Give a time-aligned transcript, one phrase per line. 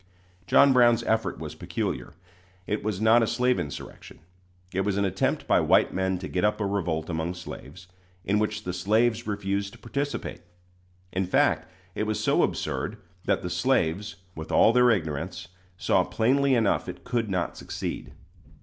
[0.47, 2.15] John Brown's effort was peculiar.
[2.65, 4.17] It was not a slave insurrection.
[4.73, 7.85] It was an attempt by white men to get up a revolt among slaves,
[8.25, 10.41] in which the slaves refused to participate.
[11.13, 16.55] In fact, it was so absurd that the slaves, with all their ignorance, saw plainly
[16.55, 18.11] enough it could not succeed.